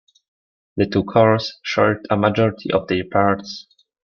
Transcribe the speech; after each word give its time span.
The 0.77 0.87
two 0.87 1.03
cars 1.03 1.59
shared 1.61 2.07
a 2.09 2.17
majority 2.17 2.71
of 2.71 2.87
their 2.87 3.03
parts. 3.07 3.67